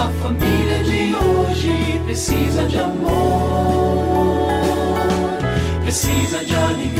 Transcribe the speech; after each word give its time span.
A 0.00 0.08
família 0.22 0.82
de 0.82 1.14
hoje 1.14 2.00
precisa 2.06 2.64
de 2.64 2.78
amor, 2.78 4.48
precisa 5.82 6.42
de 6.42 6.54
alegria. 6.56 6.99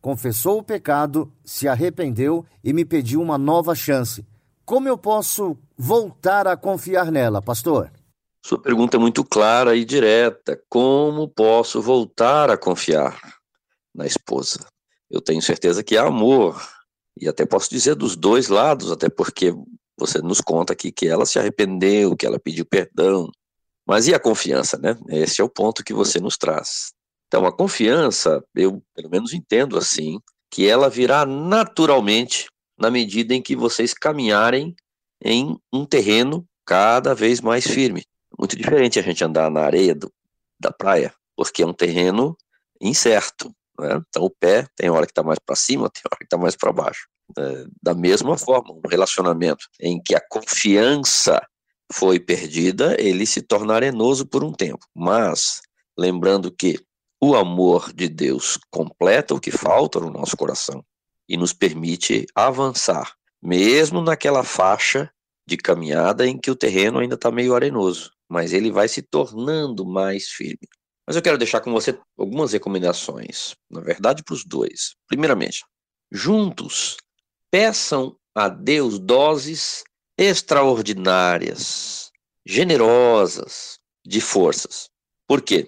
confessou 0.00 0.58
o 0.58 0.62
pecado, 0.62 1.32
se 1.44 1.68
arrependeu 1.68 2.44
e 2.62 2.72
me 2.72 2.84
pediu 2.84 3.20
uma 3.20 3.36
nova 3.36 3.74
chance. 3.74 4.26
Como 4.64 4.88
eu 4.88 4.96
posso 4.96 5.56
voltar 5.76 6.46
a 6.46 6.56
confiar 6.56 7.10
nela, 7.10 7.42
pastor? 7.42 7.90
Sua 8.44 8.60
pergunta 8.60 8.96
é 8.96 9.00
muito 9.00 9.24
clara 9.24 9.76
e 9.76 9.84
direta. 9.84 10.60
Como 10.68 11.28
posso 11.28 11.82
voltar 11.82 12.50
a 12.50 12.56
confiar 12.56 13.20
na 13.94 14.06
esposa? 14.06 14.66
Eu 15.10 15.20
tenho 15.20 15.42
certeza 15.42 15.82
que 15.82 15.96
há 15.96 16.06
amor, 16.06 16.62
e 17.20 17.28
até 17.28 17.44
posso 17.44 17.68
dizer 17.68 17.94
dos 17.94 18.16
dois 18.16 18.48
lados, 18.48 18.90
até 18.90 19.08
porque 19.10 19.52
você 19.98 20.22
nos 20.22 20.40
conta 20.40 20.72
aqui 20.72 20.90
que 20.90 21.06
ela 21.06 21.26
se 21.26 21.38
arrependeu, 21.38 22.16
que 22.16 22.24
ela 22.24 22.38
pediu 22.38 22.64
perdão. 22.64 23.30
Mas 23.86 24.06
e 24.06 24.14
a 24.14 24.20
confiança, 24.20 24.78
né? 24.78 24.96
Esse 25.08 25.40
é 25.40 25.44
o 25.44 25.48
ponto 25.48 25.84
que 25.84 25.92
você 25.92 26.20
nos 26.20 26.38
traz. 26.38 26.92
Então, 27.30 27.46
a 27.46 27.52
confiança, 27.52 28.44
eu 28.56 28.82
pelo 28.92 29.08
menos 29.08 29.32
entendo 29.32 29.78
assim, 29.78 30.18
que 30.50 30.66
ela 30.66 30.90
virá 30.90 31.24
naturalmente 31.24 32.48
na 32.76 32.90
medida 32.90 33.32
em 33.32 33.40
que 33.40 33.54
vocês 33.54 33.94
caminharem 33.94 34.74
em 35.22 35.56
um 35.72 35.86
terreno 35.86 36.44
cada 36.66 37.14
vez 37.14 37.40
mais 37.40 37.64
firme. 37.64 38.02
Muito 38.36 38.56
diferente 38.56 38.98
a 38.98 39.02
gente 39.02 39.22
andar 39.22 39.48
na 39.48 39.60
areia 39.60 39.94
do, 39.94 40.12
da 40.58 40.72
praia, 40.72 41.14
porque 41.36 41.62
é 41.62 41.66
um 41.66 41.72
terreno 41.72 42.36
incerto. 42.80 43.54
Né? 43.78 44.02
Então, 44.08 44.24
o 44.24 44.30
pé 44.30 44.66
tem 44.74 44.90
hora 44.90 45.06
que 45.06 45.12
está 45.12 45.22
mais 45.22 45.38
para 45.38 45.54
cima, 45.54 45.88
tem 45.88 46.02
hora 46.10 46.18
que 46.18 46.24
está 46.24 46.36
mais 46.36 46.56
para 46.56 46.72
baixo. 46.72 47.06
É, 47.38 47.64
da 47.80 47.94
mesma 47.94 48.36
forma, 48.36 48.74
um 48.74 48.88
relacionamento 48.88 49.68
em 49.80 50.02
que 50.02 50.16
a 50.16 50.20
confiança 50.28 51.40
foi 51.92 52.18
perdida, 52.18 53.00
ele 53.00 53.24
se 53.24 53.40
torna 53.40 53.74
arenoso 53.74 54.26
por 54.26 54.42
um 54.42 54.52
tempo. 54.52 54.84
Mas, 54.92 55.60
lembrando 55.96 56.50
que 56.50 56.76
o 57.20 57.34
amor 57.36 57.92
de 57.92 58.08
Deus 58.08 58.58
completa 58.70 59.34
o 59.34 59.40
que 59.40 59.50
falta 59.50 60.00
no 60.00 60.10
nosso 60.10 60.36
coração 60.36 60.82
e 61.28 61.36
nos 61.36 61.52
permite 61.52 62.26
avançar, 62.34 63.14
mesmo 63.42 64.00
naquela 64.00 64.42
faixa 64.42 65.12
de 65.46 65.56
caminhada 65.56 66.26
em 66.26 66.38
que 66.38 66.50
o 66.50 66.56
terreno 66.56 66.98
ainda 66.98 67.16
está 67.16 67.30
meio 67.30 67.54
arenoso, 67.54 68.10
mas 68.28 68.52
ele 68.52 68.70
vai 68.70 68.88
se 68.88 69.02
tornando 69.02 69.84
mais 69.84 70.28
firme. 70.28 70.66
Mas 71.06 71.16
eu 71.16 71.22
quero 71.22 71.36
deixar 71.36 71.60
com 71.60 71.72
você 71.72 71.98
algumas 72.16 72.52
recomendações, 72.52 73.54
na 73.68 73.80
verdade, 73.80 74.22
para 74.22 74.34
os 74.34 74.44
dois. 74.44 74.94
Primeiramente, 75.06 75.64
juntos, 76.10 76.96
peçam 77.50 78.16
a 78.34 78.48
Deus 78.48 78.98
doses 78.98 79.82
extraordinárias, 80.16 82.10
generosas 82.46 83.78
de 84.06 84.20
forças. 84.20 84.88
Por 85.26 85.42
quê? 85.42 85.66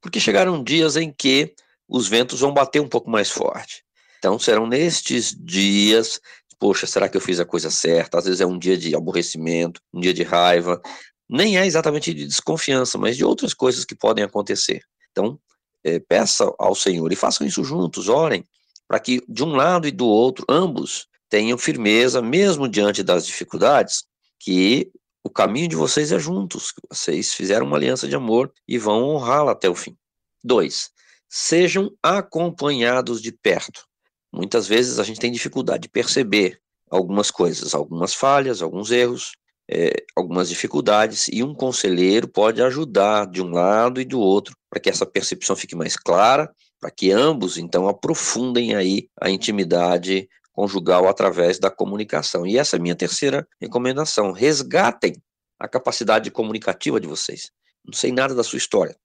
Porque 0.00 0.20
chegaram 0.20 0.62
dias 0.62 0.96
em 0.96 1.12
que 1.12 1.54
os 1.88 2.08
ventos 2.08 2.40
vão 2.40 2.52
bater 2.52 2.80
um 2.80 2.88
pouco 2.88 3.10
mais 3.10 3.30
forte. 3.30 3.82
Então 4.18 4.38
serão 4.38 4.66
nestes 4.66 5.34
dias, 5.34 6.20
poxa, 6.58 6.86
será 6.86 7.08
que 7.08 7.16
eu 7.16 7.20
fiz 7.20 7.40
a 7.40 7.44
coisa 7.44 7.70
certa? 7.70 8.18
Às 8.18 8.24
vezes 8.24 8.40
é 8.40 8.46
um 8.46 8.58
dia 8.58 8.76
de 8.76 8.94
aborrecimento, 8.94 9.80
um 9.92 10.00
dia 10.00 10.14
de 10.14 10.22
raiva, 10.22 10.80
nem 11.28 11.58
é 11.58 11.66
exatamente 11.66 12.12
de 12.12 12.26
desconfiança, 12.26 12.98
mas 12.98 13.16
de 13.16 13.24
outras 13.24 13.54
coisas 13.54 13.84
que 13.84 13.94
podem 13.94 14.24
acontecer. 14.24 14.82
Então, 15.10 15.38
é, 15.84 15.98
peça 15.98 16.52
ao 16.58 16.74
Senhor 16.74 17.10
e 17.12 17.16
façam 17.16 17.46
isso 17.46 17.64
juntos, 17.64 18.08
orem, 18.08 18.44
para 18.86 19.00
que 19.00 19.22
de 19.28 19.44
um 19.44 19.54
lado 19.54 19.86
e 19.86 19.92
do 19.92 20.06
outro, 20.06 20.44
ambos 20.48 21.06
tenham 21.28 21.56
firmeza, 21.56 22.20
mesmo 22.20 22.68
diante 22.68 23.02
das 23.02 23.24
dificuldades, 23.24 24.04
que 24.38 24.90
o 25.22 25.30
caminho 25.30 25.68
de 25.68 25.76
vocês 25.76 26.12
é 26.12 26.18
juntos, 26.18 26.72
vocês 26.88 27.32
fizeram 27.34 27.66
uma 27.66 27.76
aliança 27.76 28.08
de 28.08 28.16
amor 28.16 28.52
e 28.66 28.78
vão 28.78 29.04
honrá-la 29.04 29.52
até 29.52 29.68
o 29.68 29.74
fim. 29.74 29.96
Dois, 30.42 30.90
sejam 31.28 31.90
acompanhados 32.02 33.20
de 33.20 33.30
perto. 33.30 33.84
Muitas 34.32 34.66
vezes 34.66 34.98
a 34.98 35.04
gente 35.04 35.20
tem 35.20 35.30
dificuldade 35.30 35.82
de 35.82 35.88
perceber 35.88 36.60
algumas 36.90 37.30
coisas, 37.30 37.74
algumas 37.74 38.14
falhas, 38.14 38.62
alguns 38.62 38.90
erros, 38.90 39.32
é, 39.70 39.92
algumas 40.16 40.48
dificuldades, 40.48 41.28
e 41.28 41.42
um 41.42 41.54
conselheiro 41.54 42.26
pode 42.26 42.60
ajudar 42.62 43.26
de 43.26 43.40
um 43.40 43.50
lado 43.50 44.00
e 44.00 44.04
do 44.04 44.18
outro 44.18 44.56
para 44.68 44.80
que 44.80 44.88
essa 44.88 45.06
percepção 45.06 45.54
fique 45.54 45.76
mais 45.76 45.96
clara, 45.96 46.52
para 46.80 46.90
que 46.90 47.12
ambos 47.12 47.58
então 47.58 47.86
aprofundem 47.86 48.74
aí 48.74 49.08
a 49.20 49.30
intimidade 49.30 50.28
conjugal 50.52 51.08
através 51.08 51.58
da 51.58 51.70
comunicação. 51.70 52.46
E 52.46 52.58
essa 52.58 52.76
é 52.76 52.78
a 52.78 52.82
minha 52.82 52.96
terceira 52.96 53.46
recomendação. 53.60 54.32
Resgatem 54.32 55.14
a 55.58 55.68
capacidade 55.68 56.30
comunicativa 56.30 57.00
de 57.00 57.06
vocês. 57.06 57.50
Não 57.84 57.92
sei 57.92 58.12
nada 58.12 58.34
da 58.34 58.44
sua 58.44 58.58
história, 58.58 58.96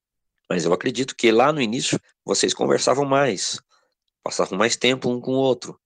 mas 0.50 0.66
eu 0.66 0.74
acredito 0.74 1.16
que 1.16 1.32
lá 1.32 1.52
no 1.52 1.62
início 1.62 2.00
vocês 2.26 2.54
conversavam 2.54 3.06
mais, 3.06 3.60
passavam 4.24 4.58
mais 4.58 4.76
tempo 4.76 5.10
um 5.10 5.20
com 5.20 5.32
o 5.32 5.40
outro. 5.40 5.80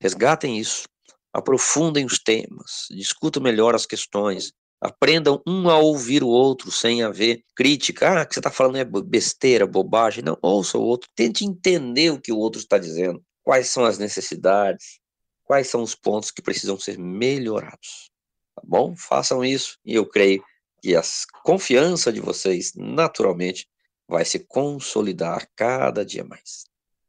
Resgatem 0.00 0.58
isso, 0.58 0.84
aprofundem 1.32 2.04
os 2.04 2.18
temas, 2.18 2.86
discutam 2.90 3.42
melhor 3.42 3.74
as 3.74 3.86
questões, 3.86 4.52
aprendam 4.80 5.42
um 5.46 5.68
a 5.68 5.78
ouvir 5.78 6.22
o 6.22 6.28
outro 6.28 6.70
sem 6.70 7.02
haver 7.02 7.42
crítica. 7.54 8.20
Ah, 8.20 8.26
que 8.26 8.34
você 8.34 8.40
está 8.40 8.50
falando 8.50 8.76
é 8.76 8.84
besteira, 8.84 9.66
bobagem. 9.66 10.22
Não, 10.22 10.38
ouça 10.42 10.78
o 10.78 10.82
outro, 10.82 11.08
tente 11.14 11.44
entender 11.44 12.10
o 12.10 12.20
que 12.20 12.32
o 12.32 12.38
outro 12.38 12.60
está 12.60 12.78
dizendo, 12.78 13.22
quais 13.46 13.70
são 13.70 13.84
as 13.84 13.96
necessidades, 13.96 14.98
quais 15.44 15.68
são 15.68 15.80
os 15.80 15.94
pontos 15.94 16.32
que 16.32 16.42
precisam 16.42 16.76
ser 16.80 16.98
melhorados. 16.98 18.10
Tá 18.56 18.62
bom? 18.64 18.96
Façam 18.96 19.44
isso 19.44 19.78
e 19.84 19.94
eu 19.94 20.04
creio 20.04 20.42
que 20.82 20.96
a 20.96 21.02
confiança 21.44 22.12
de 22.12 22.20
vocês, 22.20 22.72
naturalmente, 22.74 23.68
vai 24.08 24.24
se 24.24 24.40
consolidar 24.40 25.48
cada 25.54 26.04
dia 26.04 26.24
mais. 26.24 26.64